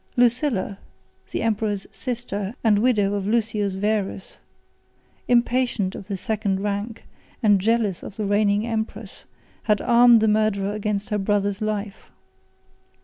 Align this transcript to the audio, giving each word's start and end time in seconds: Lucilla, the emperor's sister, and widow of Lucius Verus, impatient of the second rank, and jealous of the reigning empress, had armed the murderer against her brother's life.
Lucilla, 0.17 0.79
the 1.29 1.43
emperor's 1.43 1.85
sister, 1.91 2.55
and 2.63 2.79
widow 2.79 3.13
of 3.13 3.27
Lucius 3.27 3.75
Verus, 3.75 4.39
impatient 5.27 5.93
of 5.93 6.07
the 6.07 6.17
second 6.17 6.61
rank, 6.61 7.05
and 7.43 7.61
jealous 7.61 8.01
of 8.01 8.15
the 8.15 8.25
reigning 8.25 8.65
empress, 8.65 9.25
had 9.61 9.79
armed 9.79 10.19
the 10.19 10.27
murderer 10.27 10.73
against 10.73 11.09
her 11.09 11.19
brother's 11.19 11.61
life. 11.61 12.09